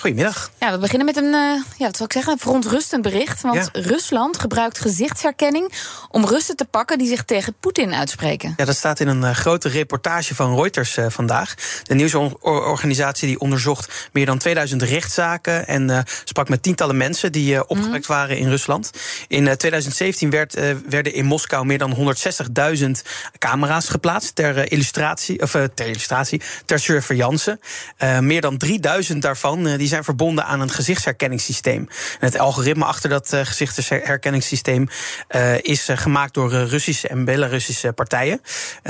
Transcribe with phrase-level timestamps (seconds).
[0.00, 0.50] Goedemiddag.
[0.58, 3.40] Ja, we beginnen met een, uh, ja, wat zal ik zeggen, een verontrustend bericht.
[3.40, 3.80] Want Ja.
[3.80, 5.72] Rusland gebruikt gezichtsherkenning
[6.10, 8.54] om Russen te pakken die zich tegen Poetin uitspreken.
[8.56, 11.54] Ja, dat staat in een eh, grote reportage van Reuters eh, vandaag.
[11.82, 17.54] De nieuwsorganisatie die onderzocht meer dan 2000 rechtszaken en eh, sprak met tientallen mensen die
[17.54, 18.90] eh, opgewekt waren in Rusland.
[19.28, 22.90] In eh, 2017 werd, eh, werden in Moskou meer dan 160.000
[23.38, 27.58] camera's geplaatst ter eh, illustratie, of eh, ter illustratie, ter surveillance.
[27.96, 31.88] Eh, meer dan 3000 daarvan eh, die zijn verbonden aan een gezichtsherkenningssysteem.
[32.20, 34.88] En het algoritme achter dat eh, gezichtsherkenningssysteem
[35.28, 38.40] eh, is eh, gemaakt door Russische en Belarussische partijen.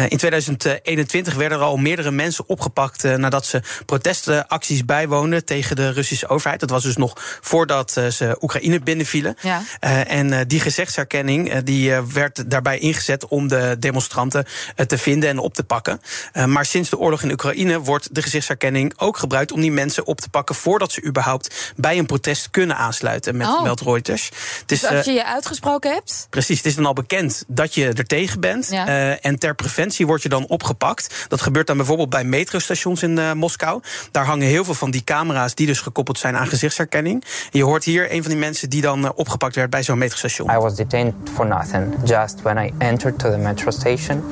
[0.09, 6.29] In 2021 werden er al meerdere mensen opgepakt nadat ze protestacties bijwoonden tegen de Russische
[6.29, 6.61] overheid.
[6.61, 9.37] Dat was dus nog voordat ze Oekraïne binnenvielen.
[9.41, 9.63] Ja.
[10.07, 14.47] En die gezichtsherkenning die, werd daarbij ingezet om de demonstranten
[14.87, 16.01] te vinden en op te pakken.
[16.47, 20.21] Maar sinds de oorlog in Oekraïne wordt de gezichtsherkenning ook gebruikt om die mensen op
[20.21, 23.63] te pakken voordat ze überhaupt bij een protest kunnen aansluiten, met Oh.
[23.63, 24.25] meldt Reuters.
[24.25, 27.45] Het is, Dus als eh, je je uitgesproken hebt, Precies, het is dan al bekend
[27.47, 28.69] dat je er tegen bent.
[28.71, 28.87] Ja.
[28.87, 31.25] Eh, en ter preventie word je dan opgepakt.
[31.29, 33.83] Dat gebeurt dan bijvoorbeeld bij metrostations in eh, Moskou.
[34.11, 37.25] Daar hangen heel veel van die camera's die dus gekoppeld zijn aan gezichtsherkenning.
[37.25, 40.51] En je hoort hier een van die mensen die dan opgepakt werd bij zo'n metrostation.
[40.51, 41.95] I was detained for nothing.
[42.05, 44.25] Just when I entered to the metro station,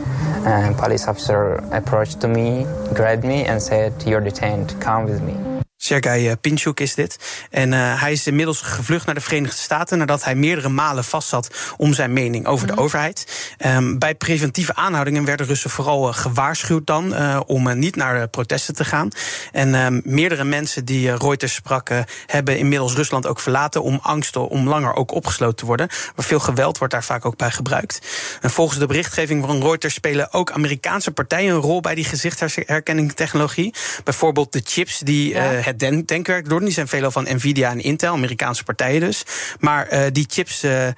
[0.47, 4.75] a police officer approached to me, grabbed me, and said, "You're detained.
[4.79, 7.19] Come with me." Sergei eh, Pinchuk is dit.
[7.51, 11.75] En eh, hij is inmiddels gevlucht naar de Verenigde Staten nadat hij meerdere malen vastzat
[11.77, 13.53] om zijn mening over de overheid.
[13.59, 18.75] Ehm, bij preventieve aanhoudingen werden Russen vooral eh, gewaarschuwd dan om niet naar de protesten
[18.75, 19.09] te gaan.
[19.53, 24.37] En ehm, meerdere mensen die Reuters sprak eh, hebben inmiddels Rusland ook verlaten om angst
[24.37, 25.87] om langer ook opgesloten te worden.
[26.17, 28.01] Maar veel geweld wordt daar vaak ook bij gebruikt.
[28.41, 33.75] En volgens de berichtgeving van Reuters spelen ook Amerikaanse partijen een rol bij die gezichtsherkenning-technologie.
[34.05, 35.63] Bijvoorbeeld de chips die Ja.
[35.69, 36.65] Het den- denkwerk doen.
[36.65, 39.23] Die zijn veelal van Nvidia en Intel, Amerikaanse partijen dus.
[39.61, 40.95] Maar eh, die chips eh, eh,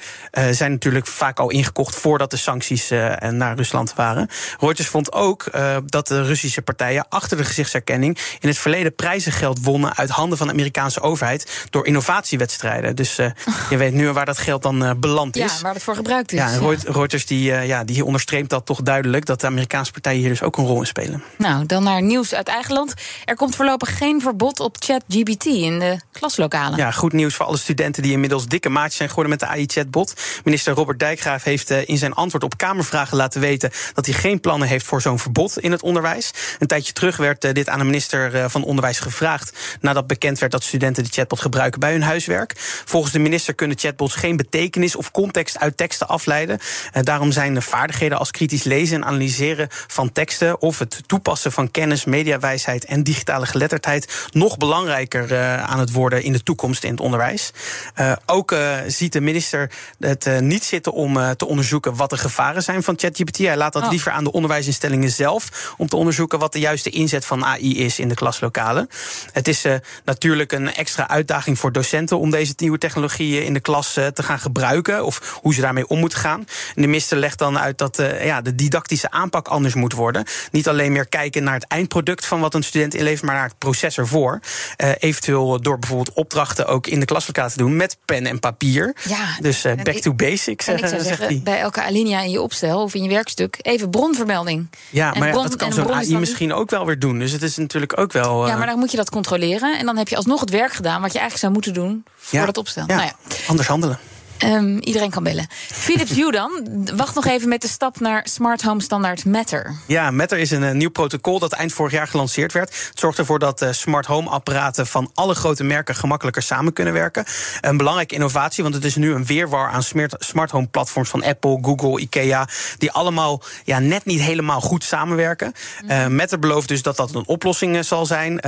[0.51, 2.89] zijn natuurlijk vaak al ingekocht voordat de sancties
[3.31, 4.29] naar Rusland waren.
[4.59, 5.51] Reuters vond ook
[5.87, 10.47] dat de Russische partijen achter de gezichtsherkenning in het verleden prijzengeld wonnen uit handen van
[10.47, 12.97] de Amerikaanse overheid door innovatiewedstrijden.
[12.97, 13.17] Dus
[13.71, 15.61] je weet nu waar dat geld dan beland ja, is.
[15.61, 16.39] waar het voor gebruikt is.
[16.39, 20.29] Ja, en Reuters die, ja, die onderstreept dat toch duidelijk dat de Amerikaanse partijen hier
[20.29, 21.23] dus ook een rol in spelen.
[21.39, 22.95] Nou, dan naar nieuws uit eigen land.
[23.25, 26.79] Er komt voorlopig geen verbod op ChatGPT in de klaslokalen.
[26.79, 30.15] Ja, goed nieuws voor alle studenten die inmiddels dikke maatjes zijn geworden met de AI-chatbot.
[30.45, 34.41] Minister Robert Dijkgraaf heeft eh, in zijn antwoord op Kamervragen laten weten dat hij geen
[34.41, 36.31] plannen heeft voor zo'n verbod in het onderwijs.
[36.59, 40.39] Een tijdje terug werd eh, dit aan de minister eh, van Onderwijs gevraagd nadat bekend
[40.39, 42.53] werd dat studenten de chatbot gebruiken bij hun huiswerk.
[42.85, 46.59] Volgens de minister kunnen chatbots geen betekenis of context uit teksten afleiden.
[47.03, 51.71] Daarom zijn de vaardigheden als kritisch lezen en analyseren van teksten of het toepassen van
[51.71, 56.91] kennis, mediawijsheid en digitale geletterdheid nog belangrijker eh, aan het worden in de toekomst in
[56.91, 57.51] het onderwijs.
[57.95, 62.63] Eh, ook eh, ziet de minister het niet zitten om te onderzoeken wat de gevaren
[62.63, 63.39] zijn van ChatGPT.
[63.39, 63.91] Hij laat dat Oh.
[63.91, 67.99] liever aan de onderwijsinstellingen zelf om te onderzoeken wat de juiste inzet van AI is
[67.99, 68.89] in de klaslokalen.
[69.33, 69.65] Het is
[70.05, 74.39] natuurlijk een extra uitdaging voor docenten om deze nieuwe technologieën in de klas te gaan
[74.39, 76.41] gebruiken of hoe ze daarmee om moeten gaan.
[76.75, 80.25] En de minister legt dan uit dat ja, de didactische aanpak anders moet worden.
[80.51, 83.59] Niet alleen meer kijken naar het eindproduct van wat een student inlevert, maar naar het
[83.59, 84.40] proces ervoor.
[84.77, 88.97] Eh, eventueel door bijvoorbeeld opdrachten ook in de klaslokaal te doen met pen en papier.
[89.09, 92.21] Ja, dus eh, back ik- to basics, En ik eh, zou zeggen, bij elke alinea
[92.21, 94.71] in je opstel of in je werkstuk even bronvermelding.
[94.91, 97.19] Ja, en maar ja, dat kan zo'n AI dan- misschien ook wel weer doen.
[97.19, 98.47] Dus het is natuurlijk ook wel.
[98.47, 99.79] Ja, maar dan moet je dat controleren.
[99.79, 102.39] En dan heb je alsnog het werk gedaan wat je eigenlijk zou moeten doen voor
[102.39, 102.85] ja, dat opstel.
[102.87, 103.15] ja, Nou ja.
[103.47, 103.99] Anders handelen.
[104.41, 105.47] Ehm, iedereen kan bellen.
[105.73, 106.51] Philips Hue dan.
[106.97, 109.77] Wacht nog even met de stap naar Smart Home Standaard Matter.
[109.87, 112.69] Ja, Matter is een eh, nieuw protocol dat eind vorig jaar gelanceerd werd.
[112.89, 116.93] Het zorgt ervoor dat eh, smart home apparaten van alle grote merken gemakkelijker samen kunnen
[116.93, 117.25] werken.
[117.61, 119.83] Een belangrijke innovatie, want het is nu een weerwar aan
[120.19, 122.49] smart, home platforms van Apple, Google, Ikea,
[122.79, 125.53] die allemaal ja, net niet helemaal goed samenwerken.
[125.87, 128.39] Eh, Matter belooft dus dat dat een oplossing zal zijn,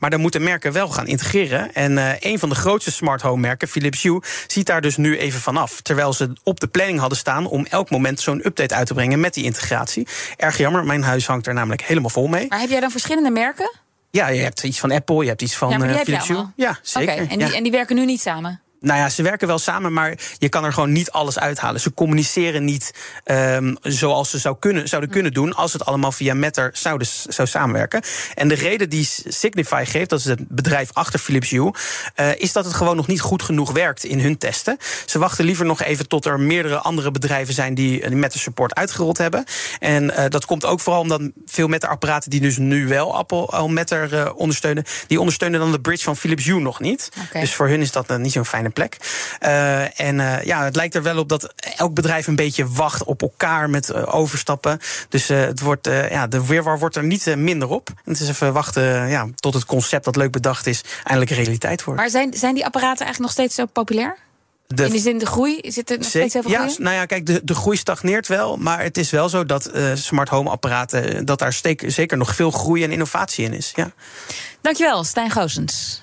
[0.00, 1.72] maar daar moeten merken wel gaan integreren.
[1.74, 5.37] En een van de grootste smart home merken, Philips Hue, ziet daar dus nu even
[5.40, 5.80] vanaf.
[5.80, 9.20] Terwijl ze op de planning hadden staan om elk moment zo'n update uit te brengen
[9.20, 10.06] met die integratie.
[10.36, 12.46] Erg jammer, mijn huis hangt er namelijk helemaal vol mee.
[12.48, 13.70] Maar heb jij dan verschillende merken?
[14.10, 16.46] Ja, je hebt iets van Apple, je hebt iets van ja, je Philips Hue.
[16.56, 17.16] Ja, zeker.
[17.16, 17.52] En, die, ja.
[17.52, 18.60] en die werken nu niet samen?
[18.80, 21.80] Nou ja, ze werken wel samen, maar je kan er gewoon niet alles uithalen.
[21.80, 22.94] Ze communiceren niet
[23.24, 27.48] um, zoals ze zou kunnen, zouden kunnen doen als het allemaal via Matter zouden, zou
[27.48, 28.02] samenwerken.
[28.34, 31.74] En de reden die Signify geeft, dat is het bedrijf achter Philips Hue,
[32.16, 34.76] uh, is dat het gewoon nog niet goed genoeg werkt in hun testen.
[35.06, 38.74] Ze wachten liever nog even tot er meerdere andere bedrijven zijn die, die Matter support
[38.74, 39.44] uitgerold hebben.
[39.78, 43.68] En uh, dat komt ook vooral omdat veel Matter-apparaten die dus nu wel Apple al
[43.68, 47.08] Matter uh, ondersteunen, die ondersteunen dan de bridge van Philips Hue nog niet.
[47.28, 47.40] Okay.
[47.40, 48.96] Dus voor hun is dat niet zo'n fijne plek.
[49.40, 53.04] Uh, en uh, ja, het lijkt er wel op dat elk bedrijf een beetje wacht
[53.04, 54.78] op elkaar met uh, overstappen.
[55.08, 57.88] Dus het wordt, ja, de weerwar wordt er niet minder op.
[57.88, 61.84] En het is even wachten ja, tot het concept dat leuk bedacht is eindelijk realiteit
[61.84, 62.00] wordt.
[62.00, 64.16] Maar zijn, zijn die apparaten eigenlijk nog steeds zo populair?
[64.66, 65.60] De, in de zin de groei?
[65.62, 68.56] Zit er nog steeds heel veel ja, nou ja, kijk, de, de groei stagneert wel.
[68.56, 71.24] Maar het is wel zo dat uh, smart home apparaten...
[71.24, 73.72] dat daar steek, zeker nog veel groei en innovatie in is.
[73.74, 73.90] Ja.
[74.60, 76.02] Dankjewel, Stijn Goosens.